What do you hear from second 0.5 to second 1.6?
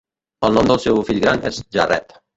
nom del seu fill gran